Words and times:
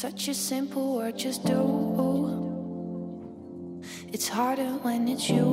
such 0.00 0.28
a 0.28 0.34
simple 0.34 0.96
word, 0.96 1.18
just 1.18 1.44
do. 1.44 1.60
It's 4.08 4.32
harder 4.32 4.80
when 4.80 5.08
it's 5.08 5.28
you. 5.28 5.44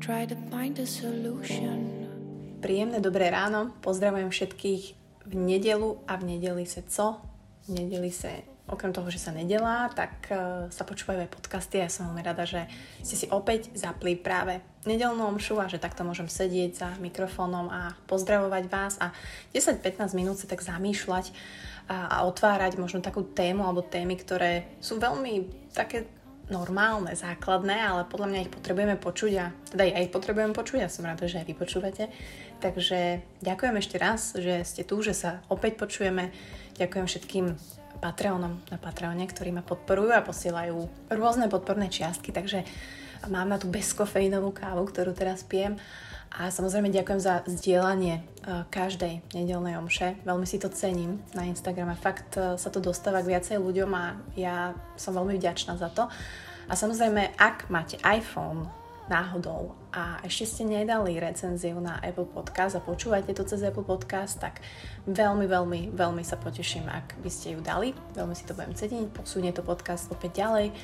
Try 0.00 0.26
to 0.28 0.36
find 0.52 0.76
a 0.76 0.84
solution. 0.84 2.04
Príjemné 2.60 3.00
dobré 3.00 3.32
ráno, 3.32 3.72
pozdravujem 3.80 4.28
všetkých 4.28 4.82
v 5.26 5.32
nedelu 5.32 5.96
a 6.04 6.20
v 6.20 6.36
nedeli 6.36 6.68
se 6.68 6.84
co? 6.84 7.24
V 7.64 7.68
nedeli 7.72 8.12
se 8.12 8.44
okrem 8.66 8.90
toho, 8.90 9.06
že 9.10 9.22
sa 9.22 9.30
nedelá, 9.30 9.90
tak 9.94 10.26
uh, 10.34 10.66
sa 10.74 10.82
počúvajú 10.82 11.22
aj 11.22 11.30
podcasty 11.30 11.78
a 11.78 11.86
ja 11.86 11.90
som 11.90 12.10
veľmi 12.10 12.22
rada, 12.26 12.42
že 12.42 12.66
ste 13.02 13.14
si 13.14 13.26
opäť 13.30 13.70
zapli 13.78 14.18
práve 14.18 14.58
nedelnú 14.82 15.22
omšu 15.30 15.58
a 15.62 15.70
že 15.70 15.82
takto 15.82 16.02
môžem 16.02 16.26
sedieť 16.26 16.70
za 16.74 16.88
mikrofónom 16.98 17.70
a 17.70 17.94
pozdravovať 18.10 18.64
vás 18.66 18.94
a 18.98 19.14
10-15 19.54 20.18
minút 20.18 20.42
sa 20.42 20.50
tak 20.50 20.66
zamýšľať 20.66 21.30
a, 21.86 22.18
a 22.18 22.26
otvárať 22.26 22.78
možno 22.78 22.98
takú 22.98 23.22
tému 23.22 23.62
alebo 23.62 23.86
témy, 23.86 24.18
ktoré 24.18 24.66
sú 24.82 24.98
veľmi 24.98 25.46
také 25.70 26.10
normálne, 26.46 27.10
základné, 27.10 27.74
ale 27.74 28.06
podľa 28.06 28.30
mňa 28.30 28.42
ich 28.46 28.54
potrebujeme 28.54 28.94
počuť 28.98 29.32
a 29.42 29.50
teda 29.74 29.82
ja 29.82 29.98
ich 29.98 30.14
potrebujem 30.14 30.54
počuť 30.54 30.86
a 30.86 30.92
som 30.92 31.06
rada, 31.06 31.26
že 31.26 31.42
aj 31.42 31.46
vy 31.50 31.54
počúvate. 31.58 32.04
Takže 32.62 33.20
ďakujem 33.42 33.76
ešte 33.82 33.96
raz, 33.98 34.32
že 34.38 34.62
ste 34.62 34.86
tu, 34.86 35.02
že 35.02 35.12
sa 35.12 35.42
opäť 35.50 35.76
počujeme. 35.76 36.30
Ďakujem 36.78 37.06
všetkým 37.06 37.46
Patreonom 37.98 38.60
na 38.68 38.78
Patreone, 38.78 39.24
ktorí 39.26 39.50
ma 39.52 39.64
podporujú 39.64 40.12
a 40.12 40.24
posielajú 40.24 41.08
rôzne 41.12 41.50
podporné 41.50 41.90
čiastky, 41.90 42.30
takže 42.30 42.62
mám 43.28 43.48
na 43.48 43.58
tú 43.58 43.66
bezkofeínovú 43.72 44.52
kávu, 44.52 44.86
ktorú 44.86 45.16
teraz 45.16 45.42
pijem. 45.42 45.80
A 46.36 46.52
samozrejme 46.52 46.92
ďakujem 46.92 47.20
za 47.22 47.40
zdieľanie 47.48 48.20
uh, 48.20 48.68
každej 48.68 49.24
nedelnej 49.32 49.80
omše. 49.80 50.20
Veľmi 50.28 50.44
si 50.44 50.60
to 50.60 50.68
cením 50.68 51.24
na 51.32 51.48
Instagrame. 51.48 51.96
Fakt 51.96 52.36
uh, 52.36 52.60
sa 52.60 52.68
to 52.68 52.76
dostáva 52.76 53.24
k 53.24 53.32
viacej 53.32 53.56
ľuďom 53.56 53.90
a 53.96 54.20
ja 54.36 54.76
som 55.00 55.16
veľmi 55.16 55.40
vďačná 55.40 55.80
za 55.80 55.88
to. 55.88 56.12
A 56.68 56.72
samozrejme, 56.76 57.40
ak 57.40 57.72
máte 57.72 57.96
iPhone, 58.04 58.68
náhodou 59.06 59.78
a 59.94 60.18
ešte 60.26 60.44
ste 60.46 60.64
nedali 60.66 61.18
recenziu 61.22 61.78
na 61.78 62.02
Apple 62.02 62.26
Podcast 62.26 62.74
a 62.74 62.82
počúvate 62.82 63.30
to 63.30 63.46
cez 63.46 63.62
Apple 63.62 63.86
Podcast, 63.86 64.42
tak 64.42 64.58
veľmi, 65.06 65.46
veľmi, 65.46 65.80
veľmi 65.94 66.22
sa 66.26 66.34
poteším, 66.34 66.90
ak 66.90 67.18
by 67.22 67.30
ste 67.30 67.54
ju 67.54 67.60
dali. 67.62 67.94
Veľmi 68.18 68.34
si 68.34 68.44
to 68.44 68.58
budem 68.58 68.74
ceniť, 68.74 69.14
posunie 69.14 69.54
to 69.54 69.62
podcast 69.62 70.10
opäť 70.10 70.42
ďalej 70.42 70.74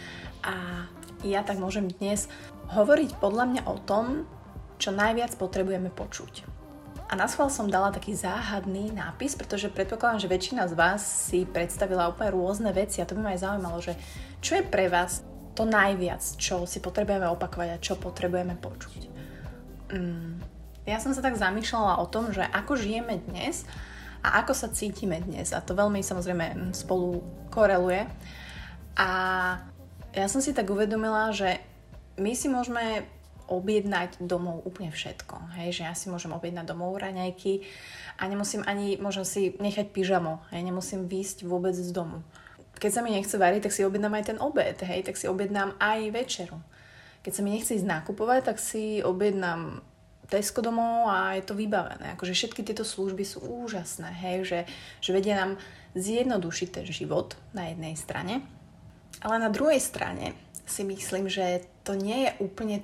a 0.47 0.87
ja 1.27 1.43
tak 1.43 1.59
môžem 1.59 1.91
dnes 1.99 2.31
hovoriť 2.71 3.19
podľa 3.19 3.45
mňa 3.51 3.63
o 3.67 3.77
tom, 3.83 4.27
čo 4.79 4.95
najviac 4.95 5.35
potrebujeme 5.39 5.91
počuť. 5.91 6.63
A 7.13 7.19
na 7.19 7.29
schvál 7.29 7.53
som 7.53 7.69
dala 7.69 7.93
taký 7.93 8.17
záhadný 8.17 8.89
nápis, 8.89 9.37
pretože 9.37 9.69
predpokladám, 9.69 10.25
že 10.25 10.33
väčšina 10.33 10.65
z 10.65 10.75
vás 10.75 11.05
si 11.05 11.45
predstavila 11.45 12.09
úplne 12.09 12.33
rôzne 12.33 12.73
veci 12.73 13.05
a 13.05 13.07
to 13.07 13.13
by 13.13 13.21
ma 13.21 13.31
aj 13.37 13.43
zaujímalo, 13.45 13.79
že 13.85 13.93
čo 14.41 14.57
je 14.57 14.65
pre 14.65 14.89
vás 14.89 15.21
to 15.53 15.69
najviac, 15.69 16.21
čo 16.41 16.65
si 16.65 16.81
potrebujeme 16.81 17.29
opakovať 17.29 17.69
a 17.77 17.83
čo 17.83 18.01
potrebujeme 18.01 18.57
počuť. 18.57 19.01
Mm, 19.93 20.41
ja 20.89 20.99
som 20.99 21.13
sa 21.13 21.21
tak 21.21 21.37
zamýšľala 21.37 22.01
o 22.01 22.09
tom, 22.09 22.33
že 22.33 22.43
ako 22.43 22.75
žijeme 22.81 23.21
dnes 23.29 23.69
a 24.25 24.41
ako 24.41 24.53
sa 24.57 24.73
cítime 24.73 25.21
dnes. 25.21 25.53
A 25.53 25.61
to 25.61 25.77
veľmi 25.77 26.01
samozrejme 26.01 26.73
spolu 26.73 27.21
koreluje. 27.53 28.09
A 28.97 29.09
ja 30.17 30.27
som 30.29 30.41
si 30.41 30.57
tak 30.57 30.69
uvedomila, 30.73 31.33
že 31.37 31.61
my 32.17 32.33
si 32.33 32.49
môžeme 32.49 33.05
objednať 33.51 34.25
domov 34.25 34.65
úplne 34.65 34.89
všetko. 34.89 35.61
Hej? 35.61 35.81
Že 35.81 35.83
ja 35.85 35.95
si 35.95 36.07
môžem 36.09 36.33
objednať 36.33 36.65
domov 36.65 36.97
raňajky 36.97 37.67
a 38.17 38.25
nemusím 38.25 38.65
ani, 38.65 38.97
možno 38.97 39.29
si 39.29 39.53
nechať 39.61 39.93
pyžamo. 39.93 40.41
Hej? 40.55 40.65
Nemusím 40.65 41.05
výjsť 41.11 41.45
vôbec 41.45 41.77
z 41.77 41.93
domu 41.93 42.25
keď 42.83 42.91
sa 42.91 43.05
mi 43.07 43.15
nechce 43.15 43.39
variť, 43.39 43.71
tak 43.71 43.75
si 43.79 43.87
objednám 43.87 44.19
aj 44.19 44.35
ten 44.35 44.39
obed, 44.43 44.75
hej, 44.83 45.07
tak 45.07 45.15
si 45.15 45.31
objednám 45.31 45.79
aj 45.79 46.11
večeru. 46.11 46.59
Keď 47.23 47.31
sa 47.31 47.43
mi 47.47 47.55
nechce 47.55 47.79
ísť 47.79 47.87
nakupovať, 47.87 48.51
tak 48.51 48.59
si 48.59 48.99
objednám 48.99 49.79
Tesco 50.27 50.59
domov 50.59 51.07
a 51.07 51.39
je 51.39 51.47
to 51.47 51.55
vybavené. 51.55 52.19
Akože 52.19 52.35
všetky 52.35 52.67
tieto 52.67 52.83
služby 52.83 53.23
sú 53.23 53.39
úžasné, 53.47 54.11
hej, 54.19 54.37
že, 54.43 54.61
že 54.99 55.15
vedia 55.15 55.39
nám 55.39 55.63
zjednodušiť 55.95 56.69
ten 56.75 56.87
život 56.91 57.39
na 57.55 57.71
jednej 57.71 57.95
strane, 57.95 58.43
ale 59.23 59.39
na 59.39 59.53
druhej 59.53 59.79
strane 59.79 60.35
si 60.67 60.83
myslím, 60.83 61.31
že 61.31 61.63
to 61.87 61.95
nie 61.95 62.27
je 62.27 62.31
úplne 62.43 62.83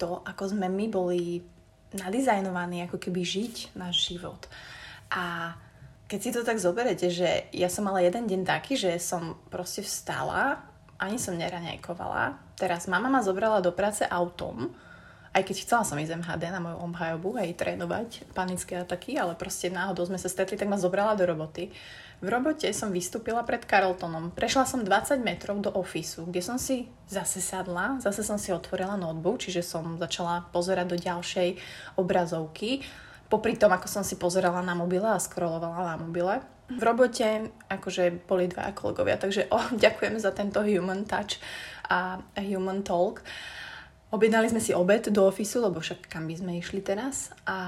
to, 0.00 0.24
ako 0.24 0.56
sme 0.56 0.72
my 0.72 0.86
boli 0.88 1.44
nadizajnovaní, 1.92 2.88
ako 2.88 2.96
keby 2.96 3.20
žiť 3.20 3.76
náš 3.76 4.08
život. 4.08 4.48
A 5.12 5.56
keď 6.06 6.20
si 6.22 6.30
to 6.30 6.46
tak 6.46 6.62
zoberete, 6.62 7.10
že 7.10 7.50
ja 7.50 7.66
som 7.66 7.86
mala 7.86 7.98
jeden 8.02 8.30
deň 8.30 8.46
taký, 8.46 8.78
že 8.78 8.94
som 9.02 9.34
proste 9.50 9.82
vstala, 9.82 10.62
ani 11.02 11.18
som 11.18 11.34
neraňajkovala. 11.34 12.54
Teraz 12.56 12.86
mama 12.86 13.10
ma 13.10 13.20
zobrala 13.20 13.58
do 13.58 13.74
práce 13.74 14.06
autom, 14.06 14.70
aj 15.36 15.44
keď 15.44 15.56
chcela 15.68 15.84
som 15.84 16.00
ísť 16.00 16.16
MHD 16.16 16.48
na 16.48 16.64
moju 16.64 16.80
obhajobu 16.80 17.36
aj 17.36 17.60
trénovať 17.60 18.08
panické 18.32 18.80
ataky, 18.80 19.20
ale 19.20 19.36
proste 19.36 19.68
náhodou 19.68 20.08
sme 20.08 20.16
sa 20.16 20.32
stretli, 20.32 20.56
tak 20.56 20.72
ma 20.72 20.80
zobrala 20.80 21.12
do 21.12 21.28
roboty. 21.28 21.68
V 22.24 22.32
robote 22.32 22.64
som 22.72 22.88
vystúpila 22.88 23.44
pred 23.44 23.60
Carltonom. 23.68 24.32
Prešla 24.32 24.64
som 24.64 24.80
20 24.80 25.20
metrov 25.20 25.60
do 25.60 25.68
ofisu, 25.68 26.24
kde 26.24 26.40
som 26.40 26.56
si 26.56 26.88
zase 27.04 27.44
sadla, 27.44 28.00
zase 28.00 28.24
som 28.24 28.40
si 28.40 28.48
otvorila 28.48 28.96
notebook, 28.96 29.36
čiže 29.36 29.60
som 29.60 30.00
začala 30.00 30.48
pozerať 30.48 30.86
do 30.88 30.96
ďalšej 30.96 31.60
obrazovky 32.00 32.80
popri 33.26 33.58
tom, 33.58 33.72
ako 33.74 33.86
som 33.90 34.02
si 34.06 34.18
pozerala 34.18 34.62
na 34.62 34.74
mobile 34.74 35.06
a 35.06 35.20
scrollovala 35.20 35.94
na 35.94 35.96
mobile. 35.98 36.42
V 36.66 36.82
robote 36.82 37.50
akože 37.70 38.26
boli 38.26 38.50
dva 38.50 38.74
kolegovia, 38.74 39.18
takže 39.18 39.46
oh, 39.54 39.70
ďakujem 39.84 40.18
za 40.18 40.34
tento 40.34 40.62
human 40.62 41.06
touch 41.06 41.38
a 41.86 42.18
human 42.38 42.82
talk. 42.82 43.22
Objednali 44.10 44.50
sme 44.50 44.62
si 44.62 44.70
obed 44.70 45.10
do 45.10 45.26
ofisu, 45.26 45.66
lebo 45.66 45.82
však 45.82 46.06
kam 46.06 46.30
by 46.30 46.34
sme 46.38 46.52
išli 46.58 46.78
teraz 46.82 47.34
a 47.42 47.58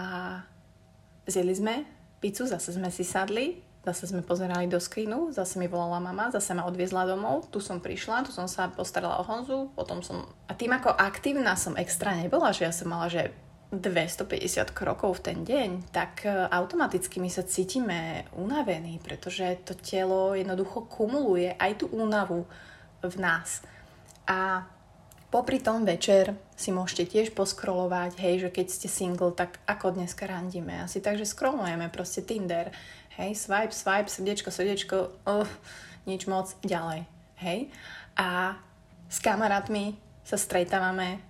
zjedli 1.27 1.55
sme 1.55 1.75
pizzu, 2.23 2.47
zase 2.47 2.75
sme 2.75 2.91
si 2.95 3.03
sadli, 3.03 3.59
zase 3.83 4.11
sme 4.11 4.23
pozerali 4.23 4.71
do 4.71 4.79
skrinu, 4.79 5.35
zase 5.35 5.59
mi 5.59 5.67
volala 5.67 5.99
mama, 5.99 6.31
zase 6.31 6.55
ma 6.55 6.67
odviezla 6.67 7.07
domov, 7.07 7.51
tu 7.51 7.59
som 7.63 7.83
prišla, 7.83 8.27
tu 8.27 8.31
som 8.35 8.47
sa 8.51 8.71
postarala 8.71 9.19
o 9.23 9.27
Honzu, 9.27 9.71
potom 9.75 10.03
som... 10.03 10.27
A 10.47 10.53
tým 10.55 10.75
ako 10.75 10.95
aktívna 10.95 11.55
som 11.55 11.79
extra 11.79 12.15
nebola, 12.15 12.55
že 12.55 12.67
ja 12.67 12.73
som 12.75 12.91
mala, 12.91 13.11
že 13.11 13.35
250 13.69 14.73
krokov 14.73 15.21
v 15.21 15.25
ten 15.33 15.39
deň, 15.45 15.93
tak 15.93 16.25
e, 16.25 16.33
automaticky 16.49 17.21
my 17.21 17.29
sa 17.29 17.45
cítime 17.45 18.25
unavení, 18.33 18.97
pretože 18.97 19.61
to 19.69 19.77
telo 19.77 20.33
jednoducho 20.33 20.89
kumuluje 20.89 21.53
aj 21.53 21.85
tú 21.85 21.93
únavu 21.93 22.49
v 23.05 23.15
nás. 23.21 23.61
A 24.25 24.65
popri 25.29 25.61
tom 25.61 25.85
večer 25.85 26.33
si 26.57 26.73
môžete 26.73 27.13
tiež 27.13 27.37
poskrolovať, 27.37 28.17
hej, 28.17 28.49
že 28.49 28.51
keď 28.51 28.67
ste 28.73 28.89
single, 28.89 29.37
tak 29.37 29.61
ako 29.69 30.01
dneska 30.01 30.25
randíme. 30.25 30.81
Asi 30.81 31.05
tak, 31.05 31.21
že 31.21 31.29
scrollujeme 31.29 31.93
proste 31.93 32.25
Tinder, 32.25 32.73
hej, 33.21 33.37
swipe, 33.37 33.77
swipe, 33.77 34.09
srdiečko, 34.09 34.49
srdiečko, 34.49 34.97
uh, 35.29 35.49
nič 36.09 36.25
moc, 36.25 36.57
ďalej, 36.65 37.05
hej. 37.45 37.69
A 38.17 38.57
s 39.13 39.21
kamarátmi 39.21 39.93
sa 40.25 40.41
stretávame 40.41 41.21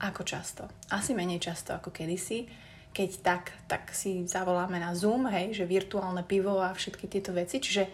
ako 0.00 0.22
často? 0.26 0.66
Asi 0.90 1.14
menej 1.14 1.42
často 1.42 1.74
ako 1.74 1.94
kedysi. 1.94 2.46
Keď 2.94 3.10
tak, 3.22 3.44
tak 3.66 3.90
si 3.90 4.22
zavoláme 4.26 4.78
na 4.78 4.94
Zoom, 4.94 5.26
hej, 5.26 5.54
že 5.54 5.66
virtuálne 5.66 6.22
pivo 6.22 6.62
a 6.62 6.70
všetky 6.70 7.10
tieto 7.10 7.34
veci. 7.34 7.58
Čiže 7.58 7.90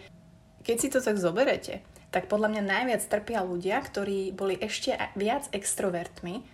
keď 0.61 0.75
si 0.77 0.87
to 0.93 1.01
tak 1.01 1.17
zoberete, 1.17 1.81
tak 2.13 2.29
podľa 2.29 2.53
mňa 2.53 2.63
najviac 2.69 3.01
trpia 3.09 3.41
ľudia, 3.41 3.81
ktorí 3.81 4.29
boli 4.35 4.59
ešte 4.61 4.93
viac 5.17 5.49
extrovertmi 5.49 6.45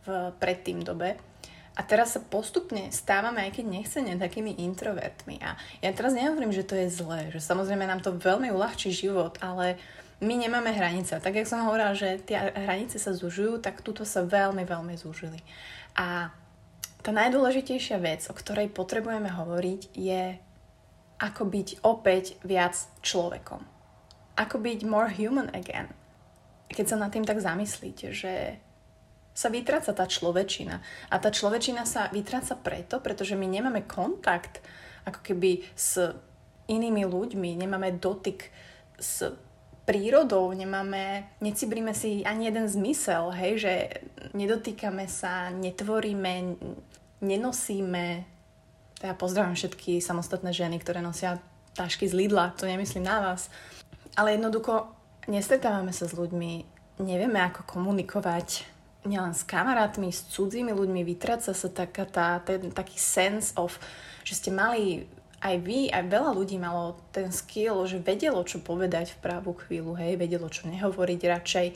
v 0.00 0.08
predtým 0.40 0.80
dobe, 0.80 1.20
a 1.78 1.86
teraz 1.86 2.12
sa 2.12 2.20
postupne 2.20 2.92
stávame, 2.92 3.46
aj 3.46 3.56
keď 3.56 3.64
nechcene, 3.70 4.20
takými 4.20 4.58
introvertmi. 4.58 5.40
A 5.40 5.56
ja 5.80 5.90
teraz 5.96 6.12
nehovorím, 6.12 6.52
že 6.52 6.66
to 6.66 6.76
je 6.76 6.92
zlé, 6.92 7.32
že 7.32 7.40
samozrejme 7.40 7.86
nám 7.86 8.02
to 8.04 8.12
veľmi 8.12 8.50
uľahčí 8.52 8.90
život, 8.92 9.38
ale 9.40 9.78
my 10.20 10.34
nemáme 10.36 10.70
hranice. 10.72 11.16
Tak, 11.16 11.34
jak 11.34 11.48
som 11.48 11.64
hovorila, 11.64 11.96
že 11.96 12.20
tie 12.20 12.52
hranice 12.52 13.00
sa 13.00 13.16
zužujú, 13.16 13.64
tak 13.64 13.80
túto 13.80 14.04
sa 14.04 14.20
veľmi, 14.20 14.68
veľmi 14.68 14.94
zúžili. 15.00 15.40
A 15.96 16.28
tá 17.00 17.10
najdôležitejšia 17.10 17.96
vec, 17.96 18.28
o 18.28 18.36
ktorej 18.36 18.68
potrebujeme 18.68 19.32
hovoriť, 19.32 19.96
je 19.96 20.36
ako 21.20 21.42
byť 21.48 21.68
opäť 21.84 22.36
viac 22.44 22.76
človekom. 23.00 23.64
Ako 24.36 24.56
byť 24.60 24.78
more 24.84 25.08
human 25.08 25.48
again. 25.56 25.88
Keď 26.68 26.86
sa 26.86 27.00
nad 27.00 27.12
tým 27.12 27.24
tak 27.24 27.40
zamyslíte, 27.40 28.12
že 28.12 28.60
sa 29.32 29.48
vytráca 29.48 29.96
tá 29.96 30.04
človečina. 30.04 30.84
A 31.08 31.16
tá 31.16 31.32
človečina 31.32 31.88
sa 31.88 32.12
vytráca 32.12 32.56
preto, 32.60 33.00
pretože 33.00 33.36
my 33.36 33.48
nemáme 33.48 33.88
kontakt 33.88 34.60
ako 35.08 35.20
keby 35.24 35.64
s 35.72 36.12
inými 36.68 37.08
ľuďmi, 37.08 37.56
nemáme 37.56 37.96
dotyk 37.96 38.52
s 39.00 39.32
prírodou, 39.90 40.54
nemáme, 40.54 41.34
necibríme 41.42 41.90
si 41.90 42.22
ani 42.22 42.46
jeden 42.46 42.70
zmysel, 42.70 43.34
hej, 43.34 43.58
že 43.58 43.74
nedotýkame 44.38 45.10
sa, 45.10 45.50
netvoríme, 45.50 46.54
nenosíme. 47.18 48.22
Ja 49.02 49.18
pozdravím 49.18 49.58
všetky 49.58 49.98
samostatné 49.98 50.54
ženy, 50.54 50.78
ktoré 50.78 51.02
nosia 51.02 51.42
tašky 51.74 52.06
z 52.06 52.14
Lidla, 52.14 52.54
to 52.54 52.70
nemyslím 52.70 53.02
na 53.02 53.18
vás. 53.18 53.50
Ale 54.14 54.38
jednoducho 54.38 54.94
nestretávame 55.26 55.90
sa 55.90 56.06
s 56.06 56.14
ľuďmi, 56.14 56.52
nevieme 57.02 57.42
ako 57.42 57.66
komunikovať, 57.66 58.62
nielen 59.10 59.34
s 59.34 59.42
kamarátmi, 59.42 60.14
s 60.14 60.22
cudzími 60.30 60.70
ľuďmi, 60.70 61.02
vytráca 61.02 61.50
sa 61.50 61.66
taká 61.66 62.06
tá, 62.06 62.38
ten 62.46 62.70
taký 62.70 62.94
sense 62.94 63.50
of, 63.58 63.74
že 64.22 64.38
ste 64.38 64.54
mali 64.54 65.10
aj 65.40 65.56
vy, 65.64 65.88
aj 65.88 66.04
veľa 66.12 66.36
ľudí 66.36 66.60
malo 66.60 67.00
ten 67.16 67.32
skill, 67.32 67.88
že 67.88 68.04
vedelo, 68.04 68.44
čo 68.44 68.60
povedať 68.60 69.16
v 69.16 69.20
pravú 69.24 69.56
chvíľu, 69.56 69.96
hej, 69.96 70.20
vedelo, 70.20 70.52
čo 70.52 70.68
nehovoriť 70.68 71.20
radšej. 71.20 71.66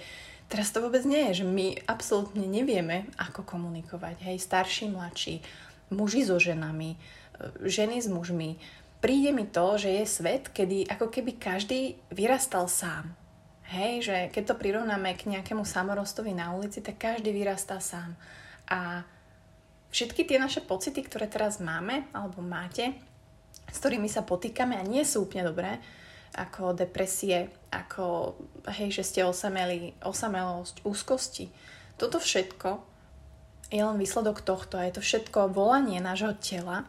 Teraz 0.53 0.69
to 0.69 0.85
vôbec 0.85 1.01
nie 1.09 1.33
je, 1.33 1.41
že 1.41 1.47
my 1.49 1.67
absolútne 1.89 2.45
nevieme, 2.45 3.09
ako 3.17 3.41
komunikovať, 3.49 4.21
hej, 4.29 4.37
starší, 4.37 4.93
mladší, 4.93 5.41
muži 5.89 6.29
so 6.29 6.37
ženami, 6.37 6.93
e, 6.93 6.99
ženy 7.65 8.05
s 8.05 8.09
mužmi. 8.13 8.61
Príde 9.01 9.33
mi 9.33 9.49
to, 9.49 9.81
že 9.81 9.97
je 9.97 10.05
svet, 10.05 10.53
kedy 10.53 10.85
ako 10.93 11.09
keby 11.09 11.41
každý 11.41 11.97
vyrastal 12.13 12.69
sám. 12.69 13.17
Hej, 13.65 14.13
že 14.13 14.17
keď 14.29 14.53
to 14.53 14.61
prirovnáme 14.61 15.17
k 15.17 15.33
nejakému 15.33 15.65
samorostovi 15.65 16.37
na 16.37 16.53
ulici, 16.53 16.85
tak 16.85 17.01
každý 17.01 17.33
vyrastá 17.33 17.81
sám. 17.81 18.13
A 18.69 19.09
všetky 19.89 20.29
tie 20.29 20.37
naše 20.37 20.61
pocity, 20.61 21.01
ktoré 21.01 21.25
teraz 21.33 21.65
máme, 21.65 22.05
alebo 22.13 22.45
máte, 22.45 22.93
s 23.75 23.83
ktorými 23.83 24.07
sa 24.07 24.23
potýkame 24.23 24.79
a 24.79 24.87
nie 24.87 25.03
sú 25.03 25.27
úplne 25.27 25.51
dobré, 25.51 25.83
ako 26.35 26.79
depresie, 26.79 27.51
ako 27.75 28.39
hej, 28.71 28.95
že 28.95 29.03
ste 29.03 29.21
osameli, 29.27 29.99
osamelosť, 30.03 30.87
úzkosti. 30.87 31.51
Toto 31.99 32.23
všetko 32.23 32.83
je 33.75 33.83
len 33.83 33.99
výsledok 33.99 34.47
tohto 34.47 34.79
a 34.79 34.87
je 34.87 34.99
to 34.99 35.03
všetko 35.03 35.51
volanie 35.51 35.99
nášho 35.99 36.35
tela, 36.39 36.87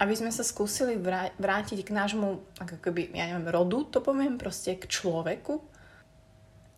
aby 0.00 0.12
sme 0.16 0.32
sa 0.32 0.44
skúsili 0.44 0.96
vrátiť 1.40 1.80
k 1.84 1.90
nášmu, 1.94 2.60
ako 2.60 2.76
keby, 2.80 3.12
ja 3.12 3.28
neviem, 3.32 3.48
rodu, 3.48 3.84
to 3.88 3.98
poviem, 4.00 4.40
proste 4.40 4.76
k 4.76 4.88
človeku. 4.88 5.60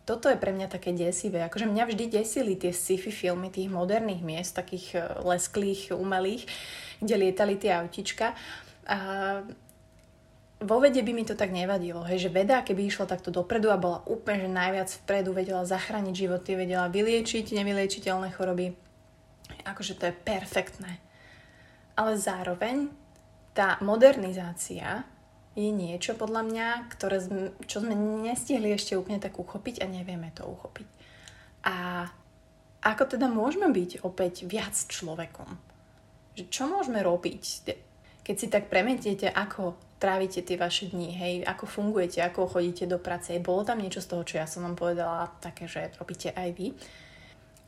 Toto 0.07 0.31
je 0.31 0.39
pre 0.39 0.55
mňa 0.55 0.71
také 0.71 0.95
desivé. 0.95 1.43
Akože 1.43 1.67
mňa 1.67 1.83
vždy 1.83 2.05
desili 2.07 2.55
tie 2.55 2.71
sci-fi 2.71 3.11
filmy 3.11 3.51
tých 3.51 3.67
moderných 3.67 4.23
miest, 4.23 4.55
takých 4.55 4.95
eh, 4.95 5.03
lesklých, 5.19 5.91
umelých, 5.91 6.47
kde 7.03 7.15
lietali 7.19 7.59
tie 7.59 7.75
autička. 7.75 8.31
A 8.87 8.97
vo 10.57 10.77
vede 10.81 11.05
by 11.05 11.11
mi 11.13 11.21
to 11.21 11.37
tak 11.37 11.53
nevadilo, 11.53 12.01
hej, 12.07 12.27
že 12.27 12.33
veda, 12.33 12.65
keby 12.65 12.89
išla 12.89 13.05
takto 13.05 13.29
dopredu 13.29 13.69
a 13.69 13.77
bola 13.77 14.01
úplne 14.09 14.47
že 14.47 14.49
najviac 14.49 14.89
vpredu, 15.03 15.29
vedela 15.35 15.67
zachrániť 15.67 16.15
životy, 16.17 16.57
vedela 16.57 16.89
vyliečiť 16.89 17.53
nevyliečiteľné 17.53 18.33
choroby, 18.33 18.73
akože 19.67 19.93
to 20.01 20.09
je 20.09 20.15
perfektné. 20.15 20.97
Ale 21.93 22.17
zároveň 22.17 22.89
tá 23.53 23.77
modernizácia 23.85 25.05
je 25.57 25.69
niečo 25.73 26.13
podľa 26.13 26.45
mňa, 26.45 26.67
ktoré 26.93 27.17
sme, 27.21 27.41
čo 27.65 27.81
sme 27.81 27.97
nestihli 27.97 28.73
ešte 28.73 28.93
úplne 28.93 29.17
tak 29.17 29.37
uchopiť 29.37 29.81
a 29.81 29.89
nevieme 29.89 30.29
to 30.33 30.45
uchopiť. 30.45 30.89
A 31.65 32.05
ako 32.85 33.03
teda 33.17 33.25
môžeme 33.25 33.69
byť 33.73 34.05
opäť 34.05 34.45
viac 34.45 34.73
človekom? 34.73 35.57
Že 36.37 36.43
čo 36.53 36.63
môžeme 36.69 37.01
robiť? 37.01 37.43
Keď 38.27 38.35
si 38.35 38.51
tak 38.51 38.67
premietiete, 38.67 39.31
ako 39.31 39.79
trávite 40.03 40.43
tie 40.43 40.59
vaše 40.59 40.91
dni, 40.91 41.15
hej, 41.15 41.33
ako 41.47 41.63
fungujete, 41.63 42.19
ako 42.19 42.59
chodíte 42.59 42.83
do 42.83 42.99
práce. 42.99 43.31
Bolo 43.39 43.63
tam 43.63 43.79
niečo 43.79 44.03
z 44.03 44.09
toho, 44.11 44.27
čo 44.27 44.35
ja 44.35 44.43
som 44.43 44.67
vám 44.67 44.75
povedala, 44.75 45.31
také, 45.39 45.63
že 45.63 45.95
robíte 45.95 46.35
aj 46.35 46.49
vy. 46.51 46.75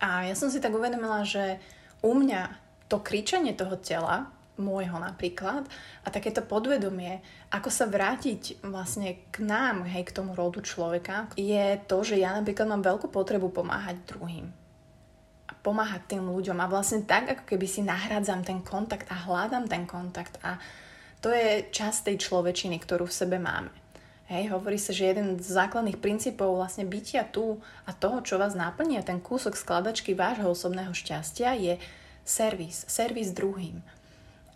A 0.04 0.28
ja 0.28 0.36
som 0.36 0.52
si 0.52 0.60
tak 0.60 0.76
uvedomila, 0.76 1.24
že 1.24 1.64
u 2.04 2.12
mňa 2.12 2.60
to 2.92 3.00
kričanie 3.00 3.56
toho 3.56 3.80
tela, 3.80 4.36
môjho 4.60 5.00
napríklad, 5.00 5.64
a 6.04 6.08
takéto 6.12 6.44
podvedomie, 6.44 7.24
ako 7.56 7.72
sa 7.72 7.88
vrátiť 7.88 8.60
vlastne 8.68 9.24
k 9.32 9.40
nám, 9.40 9.88
hej, 9.88 10.12
k 10.12 10.16
tomu 10.20 10.36
rodu 10.36 10.60
človeka, 10.60 11.32
je 11.40 11.80
to, 11.88 12.04
že 12.04 12.20
ja 12.20 12.36
napríklad 12.36 12.68
mám 12.68 12.84
veľkú 12.84 13.08
potrebu 13.08 13.48
pomáhať 13.56 14.04
druhým 14.04 14.52
pomáhať 15.66 16.16
tým 16.16 16.30
ľuďom 16.30 16.58
a 16.62 16.70
vlastne 16.70 17.04
tak, 17.04 17.30
ako 17.30 17.44
keby 17.56 17.68
si 17.68 17.82
nahradzam 17.82 18.46
ten 18.46 18.62
kontakt 18.64 19.10
a 19.10 19.16
hľadám 19.28 19.66
ten 19.68 19.84
kontakt 19.90 20.38
a 20.46 20.62
to 21.20 21.30
je 21.30 21.68
časť 21.68 22.12
tej 22.12 22.18
človečiny, 22.30 22.80
ktorú 22.80 23.04
v 23.04 23.18
sebe 23.18 23.38
máme. 23.38 23.72
Hej, 24.30 24.54
hovorí 24.54 24.78
sa, 24.78 24.94
že 24.94 25.10
jeden 25.10 25.42
z 25.42 25.58
základných 25.58 25.98
princípov 25.98 26.54
vlastne 26.54 26.86
bytia 26.86 27.26
tu 27.26 27.58
a 27.90 27.92
toho, 27.98 28.22
čo 28.22 28.38
vás 28.38 28.54
naplní 28.54 29.02
a 29.02 29.04
ten 29.04 29.18
kúsok 29.18 29.58
skladačky 29.58 30.14
vášho 30.14 30.54
osobného 30.54 30.94
šťastia 30.94 31.58
je 31.58 31.74
servis, 32.22 32.86
servis 32.86 33.34
druhým. 33.34 33.82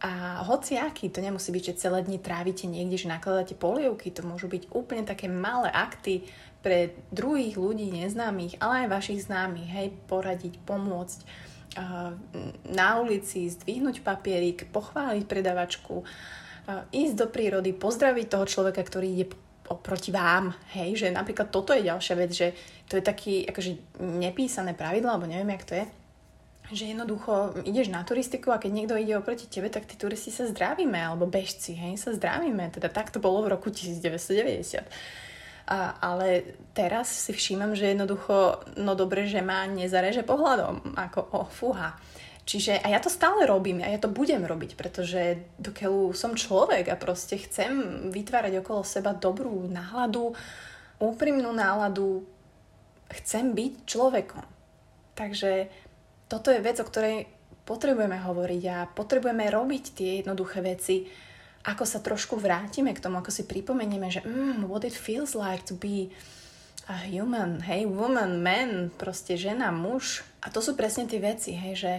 A 0.04 0.44
hoci 0.44 0.76
aký, 0.76 1.08
to 1.08 1.24
nemusí 1.24 1.48
byť, 1.56 1.64
že 1.64 1.80
celé 1.88 2.04
dni 2.04 2.20
trávite 2.20 2.68
niekde, 2.68 3.00
že 3.00 3.08
nakladáte 3.08 3.56
polievky, 3.56 4.12
to 4.12 4.28
môžu 4.28 4.52
byť 4.52 4.76
úplne 4.76 5.08
také 5.08 5.32
malé 5.32 5.72
akty 5.72 6.28
pre 6.60 6.92
druhých 7.08 7.56
ľudí 7.56 7.88
neznámych, 7.88 8.60
ale 8.60 8.84
aj 8.84 8.92
vašich 8.92 9.24
známych, 9.32 9.70
hej, 9.72 9.88
poradiť, 10.12 10.60
pomôcť, 10.68 11.20
na 12.70 13.02
ulici 13.02 13.50
zdvihnúť 13.50 14.06
papierik, 14.06 14.70
pochváliť 14.70 15.24
predavačku, 15.24 16.04
ísť 16.92 17.16
do 17.18 17.28
prírody, 17.32 17.72
pozdraviť 17.72 18.26
toho 18.28 18.46
človeka, 18.46 18.84
ktorý 18.84 19.08
ide 19.08 19.26
oproti 19.72 20.12
vám, 20.12 20.52
hej, 20.76 21.00
že 21.00 21.08
napríklad 21.16 21.48
toto 21.48 21.72
je 21.72 21.88
ďalšia 21.88 22.16
vec, 22.20 22.32
že 22.36 22.52
to 22.92 23.00
je 23.00 23.04
taký 23.04 23.48
akože 23.48 24.04
nepísané 24.04 24.76
pravidlo, 24.76 25.16
alebo 25.16 25.32
neviem, 25.32 25.56
jak 25.56 25.64
to 25.64 25.74
je, 25.80 25.86
že 26.74 26.92
jednoducho 26.92 27.64
ideš 27.64 27.94
na 27.94 28.02
turistiku 28.02 28.52
a 28.52 28.60
keď 28.60 28.72
niekto 28.74 28.96
ide 28.98 29.16
oproti 29.16 29.46
tebe, 29.48 29.70
tak 29.70 29.86
tí 29.86 29.96
turisti 29.96 30.34
sa 30.34 30.50
zdravíme, 30.50 30.98
alebo 30.98 31.30
bežci, 31.30 31.78
hej, 31.78 31.96
sa 31.96 32.12
zdravíme. 32.12 32.74
Teda 32.74 32.90
tak 32.90 33.14
to 33.14 33.22
bolo 33.22 33.46
v 33.46 33.54
roku 33.54 33.70
1990. 33.70 34.84
A, 35.64 35.96
ale 36.04 36.58
teraz 36.76 37.08
si 37.08 37.32
všímam, 37.32 37.72
že 37.72 37.96
jednoducho, 37.96 38.60
no 38.76 39.00
dobre, 39.00 39.32
že 39.32 39.40
ma 39.40 39.64
nezareže 39.64 40.28
pohľadom, 40.28 41.00
ako 41.00 41.20
o 41.32 41.42
fúha. 41.48 41.96
Čiže 42.44 42.84
a 42.84 42.92
ja 42.92 43.00
to 43.00 43.08
stále 43.08 43.48
robím 43.48 43.80
a 43.80 43.88
ja 43.88 43.96
to 43.96 44.12
budem 44.12 44.44
robiť, 44.44 44.76
pretože 44.76 45.40
dokiaľ 45.64 46.12
som 46.12 46.36
človek 46.36 46.92
a 46.92 47.00
proste 47.00 47.40
chcem 47.40 47.72
vytvárať 48.12 48.60
okolo 48.60 48.84
seba 48.84 49.16
dobrú 49.16 49.64
náladu, 49.72 50.36
úprimnú 51.00 51.56
náladu, 51.56 52.28
chcem 53.08 53.56
byť 53.56 53.74
človekom. 53.88 54.46
Takže 55.16 55.72
toto 56.34 56.50
je 56.50 56.58
vec, 56.66 56.82
o 56.82 56.90
ktorej 56.90 57.30
potrebujeme 57.62 58.18
hovoriť 58.18 58.64
a 58.74 58.90
potrebujeme 58.90 59.46
robiť 59.54 59.84
tie 59.94 60.10
jednoduché 60.26 60.66
veci, 60.66 61.06
ako 61.70 61.86
sa 61.86 62.02
trošku 62.02 62.42
vrátime 62.42 62.90
k 62.98 63.04
tomu, 63.06 63.22
ako 63.22 63.30
si 63.30 63.46
pripomenieme, 63.46 64.10
že 64.10 64.26
mm, 64.26 64.66
what 64.66 64.82
it 64.82 64.98
feels 64.98 65.38
like 65.38 65.62
to 65.62 65.78
be 65.78 66.10
a 66.90 67.06
human, 67.08 67.64
hej, 67.64 67.88
woman, 67.88 68.44
man, 68.44 68.92
proste 68.98 69.38
žena, 69.40 69.72
muž. 69.72 70.26
A 70.44 70.52
to 70.52 70.60
sú 70.60 70.76
presne 70.76 71.08
tie 71.08 71.22
veci, 71.22 71.56
hej, 71.56 71.74
že 71.80 71.94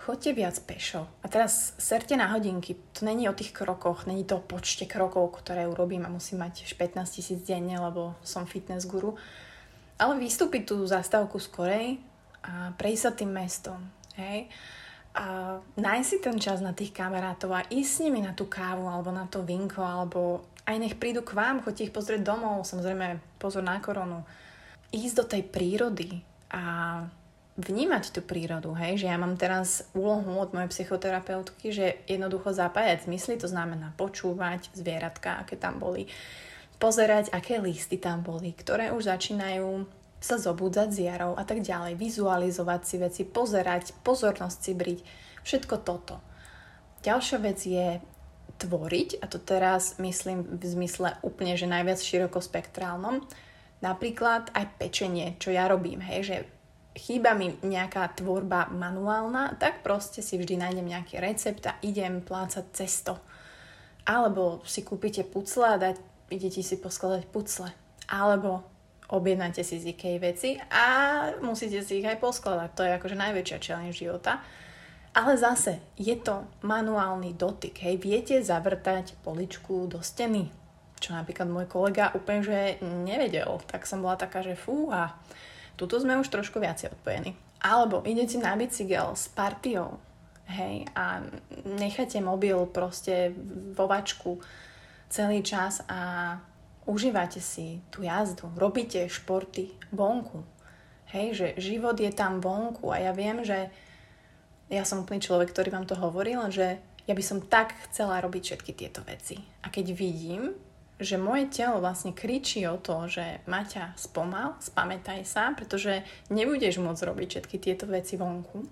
chodte 0.00 0.32
viac 0.32 0.56
pešo. 0.64 1.04
A 1.20 1.28
teraz 1.28 1.76
serte 1.76 2.16
na 2.16 2.32
hodinky. 2.32 2.80
To 2.96 3.04
není 3.04 3.28
o 3.28 3.36
tých 3.36 3.52
krokoch, 3.52 4.08
není 4.08 4.24
to 4.24 4.40
o 4.40 4.46
počte 4.46 4.88
krokov, 4.88 5.36
ktoré 5.44 5.68
urobím 5.68 6.08
a 6.08 6.14
musím 6.14 6.40
mať 6.40 6.64
15 6.64 7.20
tisíc 7.20 7.44
denne, 7.44 7.76
lebo 7.76 8.16
som 8.24 8.48
fitness 8.48 8.88
guru. 8.88 9.20
Ale 10.00 10.16
vystúpiť 10.16 10.72
tú 10.72 10.88
zastávku 10.88 11.36
skorej 11.36 12.00
a 12.44 12.74
prejsť 12.76 13.02
sa 13.02 13.12
tým 13.14 13.30
mestom, 13.34 13.80
hej 14.18 14.50
a 15.18 15.58
nájsť 15.74 16.06
si 16.06 16.18
ten 16.22 16.36
čas 16.38 16.62
na 16.62 16.70
tých 16.70 16.94
kamarátov 16.94 17.50
a 17.50 17.66
ísť 17.66 17.90
s 17.90 18.02
nimi 18.06 18.22
na 18.22 18.38
tú 18.38 18.46
kávu 18.46 18.86
alebo 18.86 19.10
na 19.10 19.26
to 19.26 19.42
vinko 19.42 19.82
alebo 19.82 20.46
aj 20.68 20.76
nech 20.78 20.94
prídu 21.00 21.26
k 21.26 21.34
vám, 21.34 21.64
choďte 21.64 21.88
ich 21.88 21.96
pozrieť 21.96 22.22
domov, 22.22 22.68
samozrejme 22.68 23.40
pozor 23.40 23.64
na 23.64 23.80
koronu. 23.80 24.22
Ísť 24.92 25.14
do 25.16 25.24
tej 25.24 25.42
prírody 25.48 26.22
a 26.52 27.02
vnímať 27.58 28.14
tú 28.14 28.20
prírodu, 28.22 28.70
hej, 28.78 29.02
že 29.02 29.10
ja 29.10 29.18
mám 29.18 29.34
teraz 29.34 29.88
úlohu 29.90 30.38
od 30.38 30.54
mojej 30.54 30.70
psychoterapeutky, 30.70 31.74
že 31.74 31.98
jednoducho 32.06 32.54
zapájať 32.54 33.10
zmysly, 33.10 33.34
to 33.40 33.50
znamená 33.50 33.90
počúvať 33.98 34.70
zvieratka, 34.76 35.42
aké 35.42 35.58
tam 35.58 35.82
boli, 35.82 36.06
pozerať, 36.78 37.34
aké 37.34 37.58
listy 37.58 37.98
tam 37.98 38.22
boli, 38.22 38.54
ktoré 38.54 38.94
už 38.94 39.10
začínajú 39.10 39.88
sa 40.18 40.36
zobúdzať 40.38 40.88
z 40.90 40.98
jarov 41.06 41.38
a 41.38 41.46
tak 41.46 41.62
ďalej, 41.62 41.94
vizualizovať 41.94 42.80
si 42.82 42.96
veci, 42.98 43.22
pozerať, 43.22 43.94
pozornosť 44.02 44.58
si 44.58 44.72
briť, 44.74 44.98
všetko 45.46 45.74
toto. 45.86 46.18
Ďalšia 47.06 47.38
vec 47.38 47.58
je 47.62 48.02
tvoriť, 48.58 49.22
a 49.22 49.30
to 49.30 49.38
teraz 49.38 50.02
myslím 50.02 50.42
v 50.58 50.64
zmysle 50.66 51.14
úplne, 51.22 51.54
že 51.54 51.70
najviac 51.70 52.02
širokospektrálnom, 52.02 53.22
napríklad 53.78 54.50
aj 54.50 54.74
pečenie, 54.82 55.38
čo 55.38 55.54
ja 55.54 55.70
robím, 55.70 56.02
hej, 56.02 56.20
že 56.26 56.36
chýba 56.98 57.38
mi 57.38 57.54
nejaká 57.62 58.18
tvorba 58.18 58.66
manuálna, 58.74 59.54
tak 59.62 59.86
proste 59.86 60.18
si 60.18 60.34
vždy 60.34 60.58
nájdem 60.58 60.90
nejaký 60.90 61.22
recept 61.22 61.62
a 61.70 61.78
idem 61.86 62.18
plácať 62.18 62.66
cesto. 62.74 63.22
Alebo 64.02 64.66
si 64.66 64.82
kúpite 64.82 65.22
pucle 65.22 65.62
a 65.62 65.78
dať, 65.78 65.96
idete 66.34 66.58
si 66.66 66.74
poskladať 66.74 67.30
pucle. 67.30 67.70
Alebo 68.10 68.66
objednáte 69.08 69.64
si 69.64 69.80
z 69.80 69.96
IKEA 69.96 70.20
veci 70.20 70.60
a 70.68 70.84
musíte 71.40 71.80
si 71.80 72.00
ich 72.00 72.08
aj 72.08 72.20
poskladať. 72.20 72.70
To 72.76 72.82
je 72.84 72.96
akože 72.96 73.16
najväčšia 73.16 73.58
challenge 73.60 73.96
života. 73.96 74.44
Ale 75.16 75.40
zase, 75.40 75.80
je 75.96 76.14
to 76.20 76.44
manuálny 76.62 77.34
dotyk, 77.34 77.80
hej, 77.82 77.96
viete 77.98 78.38
zavrtať 78.44 79.16
poličku 79.24 79.88
do 79.88 80.04
steny, 80.04 80.46
čo 81.00 81.16
napríklad 81.16 81.48
môj 81.48 81.66
kolega 81.66 82.12
úplne, 82.12 82.44
že 82.44 82.60
nevedel, 82.84 83.58
tak 83.66 83.88
som 83.88 84.04
bola 84.04 84.20
taká, 84.20 84.44
že 84.44 84.54
fúha, 84.54 85.16
tuto 85.74 85.96
sme 85.98 86.20
už 86.20 86.28
trošku 86.28 86.60
viacej 86.60 86.92
odpojení. 86.92 87.34
Alebo 87.58 88.04
idete 88.06 88.38
na 88.38 88.54
bicykel 88.54 89.16
s 89.16 89.32
partiou, 89.32 89.98
hej, 90.46 90.86
a 90.94 91.24
necháte 91.66 92.20
mobil 92.20 92.68
proste 92.70 93.34
vo 93.74 93.90
vačku 93.90 94.38
celý 95.08 95.40
čas 95.42 95.82
a 95.88 96.36
užívate 96.88 97.38
si 97.44 97.84
tú 97.92 98.00
jazdu, 98.00 98.48
robíte 98.56 99.04
športy 99.04 99.68
vonku. 99.92 100.40
Hej, 101.12 101.26
že 101.36 101.46
život 101.60 101.96
je 102.00 102.08
tam 102.08 102.40
vonku 102.40 102.88
a 102.88 103.00
ja 103.00 103.12
viem, 103.12 103.44
že 103.44 103.68
ja 104.72 104.84
som 104.84 105.04
úplný 105.04 105.20
človek, 105.20 105.52
ktorý 105.52 105.68
vám 105.72 105.86
to 105.88 105.96
hovoril, 105.96 106.48
že 106.48 106.80
ja 107.08 107.16
by 107.16 107.24
som 107.24 107.44
tak 107.44 107.72
chcela 107.88 108.20
robiť 108.20 108.42
všetky 108.52 108.72
tieto 108.76 109.00
veci. 109.04 109.40
A 109.64 109.72
keď 109.72 109.96
vidím, 109.96 110.52
že 111.00 111.16
moje 111.16 111.48
telo 111.48 111.80
vlastne 111.80 112.12
kričí 112.12 112.68
o 112.68 112.76
to, 112.76 113.08
že 113.08 113.40
Maťa, 113.48 113.96
spomal, 113.96 114.60
spamätaj 114.60 115.24
sa, 115.24 115.56
pretože 115.56 116.04
nebudeš 116.28 116.82
môcť 116.82 117.06
robiť 117.06 117.28
všetky 117.32 117.56
tieto 117.56 117.88
veci 117.88 118.20
vonku, 118.20 118.66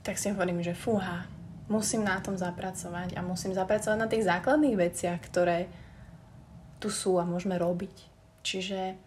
tak 0.00 0.16
si 0.16 0.32
hovorím, 0.32 0.64
že 0.64 0.72
fúha, 0.72 1.28
musím 1.68 2.08
na 2.08 2.22
tom 2.24 2.38
zapracovať 2.38 3.18
a 3.18 3.20
musím 3.20 3.52
zapracovať 3.52 3.98
na 3.98 4.08
tých 4.08 4.24
základných 4.24 4.76
veciach, 4.78 5.20
ktoré 5.20 5.68
tu 6.82 6.90
sú 6.90 7.22
a 7.22 7.24
môžeme 7.24 7.54
robiť. 7.54 7.94
Čiže 8.42 8.98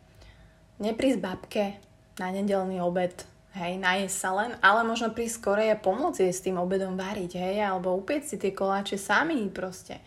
neprísť 0.80 1.20
babke 1.20 1.76
na 2.16 2.32
nedelný 2.32 2.80
obed 2.80 3.28
hej, 3.56 3.80
najesť 3.80 4.16
sa 4.16 4.32
len, 4.36 4.52
ale 4.60 4.84
možno 4.84 5.16
prísť 5.16 5.40
skorej 5.40 5.70
a 5.72 5.80
pomôcť 5.80 6.28
jej 6.28 6.34
s 6.36 6.44
tým 6.44 6.60
obedom 6.60 7.00
variť, 7.00 7.40
hej, 7.40 7.64
alebo 7.64 7.96
upieť 7.96 8.24
si 8.28 8.36
tie 8.36 8.52
koláče 8.52 9.00
sami 9.00 9.48
proste. 9.48 10.04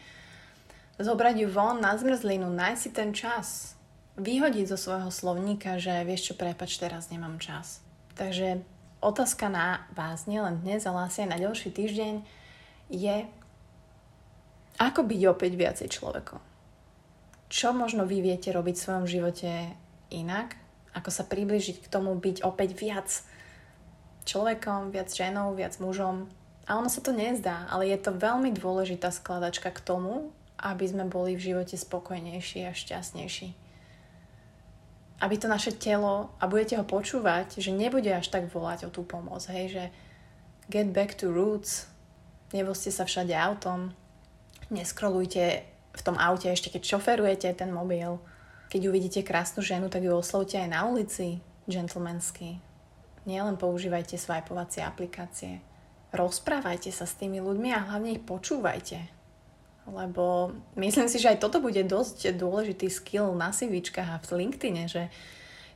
Zobrať 1.01 1.47
ju 1.47 1.49
von 1.49 1.81
na 1.81 1.97
zmrzlinu, 1.97 2.53
nájsť 2.53 2.81
si 2.81 2.91
ten 2.93 3.11
čas. 3.17 3.79
Vyhodiť 4.19 4.67
zo 4.75 4.79
svojho 4.79 5.11
slovníka, 5.15 5.79
že 5.79 6.05
vieš 6.05 6.33
čo, 6.33 6.35
prepač, 6.35 6.77
teraz 6.77 7.09
nemám 7.09 7.39
čas. 7.39 7.81
Takže 8.19 8.61
otázka 8.99 9.47
na 9.47 9.87
vás, 9.95 10.27
nielen 10.27 10.61
dnes, 10.61 10.85
ale 10.85 11.07
asi 11.07 11.25
aj 11.25 11.31
na 11.31 11.39
ďalší 11.39 11.71
týždeň, 11.71 12.15
je, 12.91 13.17
ako 14.83 15.01
byť 15.07 15.21
opäť 15.31 15.53
viacej 15.55 15.89
človekom. 15.89 16.48
Čo 17.49 17.73
možno 17.73 18.05
vy 18.05 18.21
viete 18.21 18.53
robiť 18.53 18.75
v 18.77 18.85
svojom 18.85 19.07
živote 19.09 19.73
inak, 20.13 20.57
ako 20.93 21.09
sa 21.09 21.25
približiť 21.25 21.81
k 21.81 21.91
tomu 21.91 22.13
byť 22.17 22.45
opäť 22.45 22.77
viac 22.77 23.09
človekom, 24.29 24.93
viac 24.93 25.09
ženou, 25.09 25.57
viac 25.57 25.81
mužom. 25.81 26.29
A 26.69 26.77
ono 26.77 26.93
sa 26.93 27.01
to 27.01 27.17
nezdá, 27.17 27.65
ale 27.73 27.89
je 27.89 27.97
to 27.97 28.13
veľmi 28.13 28.53
dôležitá 28.53 29.09
skladačka 29.09 29.73
k 29.73 29.81
tomu, 29.81 30.29
aby 30.61 30.85
sme 30.85 31.09
boli 31.09 31.33
v 31.33 31.55
živote 31.55 31.81
spokojnejší 31.81 32.69
a 32.69 32.77
šťastnejší. 32.77 33.57
Aby 35.19 35.35
to 35.41 35.49
naše 35.49 35.73
telo, 35.73 36.29
a 36.37 36.45
budete 36.47 36.77
ho 36.77 36.85
počúvať, 36.85 37.59
že 37.59 37.73
nebude 37.73 38.13
až 38.13 38.29
tak 38.29 38.53
volať 38.53 38.87
o 38.87 38.93
tú 38.93 39.03
pomoc, 39.09 39.41
hej, 39.49 39.73
že 39.73 39.85
get 40.69 40.93
back 40.93 41.17
to 41.17 41.33
roots, 41.33 41.89
nevozte 42.53 42.93
sa 42.93 43.09
všade 43.09 43.33
autom, 43.33 43.97
neskrolujte 44.69 45.65
v 45.99 46.05
tom 46.07 46.17
aute 46.17 46.47
ešte 46.47 46.71
keď 46.71 46.97
šoferujete 46.97 47.51
ten 47.59 47.75
mobil, 47.75 48.23
keď 48.71 48.81
uvidíte 48.87 49.27
krásnu 49.27 49.67
ženu, 49.67 49.91
tak 49.91 50.07
ju 50.07 50.15
oslovte 50.15 50.55
aj 50.55 50.69
na 50.71 50.87
ulici, 50.87 51.43
gentlemansky, 51.67 52.63
Nielen 53.29 53.61
používajte 53.61 54.17
swipovacie 54.17 54.81
aplikácie. 54.81 55.61
Rozprávajte 56.17 56.89
sa 56.89 57.05
s 57.05 57.13
tými 57.21 57.45
ľuďmi 57.45 57.77
a 57.77 57.85
hlavne 57.85 58.17
ich 58.17 58.25
počúvajte. 58.25 59.05
Lebo 59.85 60.57
myslím 60.81 61.13
si, 61.13 61.21
že 61.21 61.37
aj 61.37 61.45
toto 61.45 61.61
bude 61.61 61.85
dosť 61.85 62.33
dôležitý 62.33 62.89
skill 62.89 63.37
na 63.37 63.53
CVčkách 63.53 64.17
a 64.17 64.23
v 64.25 64.33
LinkedIne, 64.33 64.85
že 64.89 65.13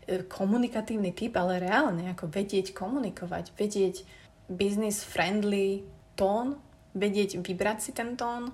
e, 0.08 0.24
komunikatívny 0.24 1.12
typ, 1.12 1.36
ale 1.36 1.60
reálne 1.60 2.08
ako 2.16 2.32
vedieť 2.32 2.72
komunikovať, 2.72 3.52
vedieť 3.52 4.08
business 4.48 5.04
friendly 5.04 5.84
tón, 6.16 6.56
vedieť 6.96 7.36
vybrať 7.36 7.78
si 7.84 7.90
ten 7.92 8.16
tón, 8.16 8.48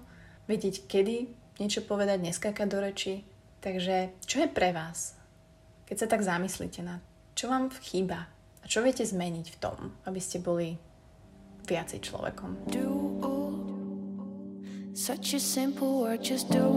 vedieť 0.50 0.90
kedy 0.90 1.30
niečo 1.58 1.82
povedať, 1.84 2.22
neskákať 2.22 2.66
do 2.70 2.78
reči. 2.78 3.26
Takže 3.58 4.14
čo 4.24 4.42
je 4.42 4.48
pre 4.48 4.70
vás? 4.70 5.18
Keď 5.90 5.96
sa 5.98 6.06
tak 6.06 6.22
zamyslíte 6.22 6.82
na 6.82 7.02
čo 7.38 7.46
vám 7.46 7.70
chýba 7.70 8.26
čo 8.68 8.84
viete 8.84 9.00
zmeniť 9.00 9.46
v 9.48 9.60
tom, 9.64 9.96
aby 10.04 10.20
ste 10.20 10.44
boli 10.44 10.76
viacej 11.64 12.04
človekom? 12.04 12.68
Such 14.92 15.32
a 15.32 15.40
simple 15.40 16.04
word, 16.04 16.20
just 16.20 16.52
do. 16.52 16.68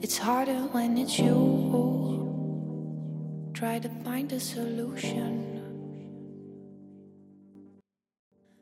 It's 0.00 0.16
harder 0.16 0.64
when 0.72 0.96
it's 0.96 1.20
you. 1.20 1.36
Try 3.52 3.76
to 3.76 3.92
find 4.00 4.32
a 4.32 4.40
solution. 4.40 5.51